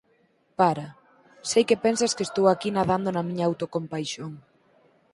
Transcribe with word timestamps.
Para. 0.59 0.87
Sei 1.51 1.63
que 1.69 1.81
pensas 1.85 2.15
que 2.17 2.23
estou 2.27 2.45
aquí 2.49 2.69
nadando 2.71 3.09
na 3.11 3.25
miña 3.27 3.45
autocompaixón 3.49 4.31